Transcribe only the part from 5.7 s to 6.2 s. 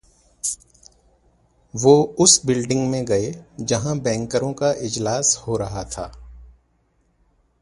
تھا۔